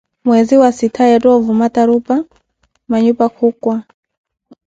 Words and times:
Mwezi 0.27 0.53
wa 0.61 0.69
siittaa, 0.77 1.07
yeetha 1.11 1.29
ovuma 1.37 1.67
tarupha, 1.75 2.17
manhupa 2.89 3.25
khukwa 3.35 3.75